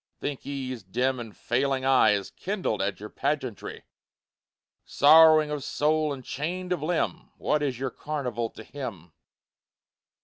Think 0.19 0.47
ye 0.47 0.69
his 0.71 0.81
dim 0.81 1.19
and 1.19 1.37
failing 1.37 1.85
eye 1.85 2.13
Is 2.13 2.31
kindled 2.31 2.81
at 2.81 2.99
your 2.99 3.09
pageantry? 3.09 3.83
Sorrowing 4.83 5.51
of 5.51 5.63
soul, 5.63 6.11
and 6.11 6.25
chained 6.25 6.73
of 6.73 6.81
limb, 6.81 7.29
What 7.37 7.61
is 7.61 7.77
your 7.77 7.91
carnival 7.91 8.49
to 8.49 8.63
him? 8.63 9.13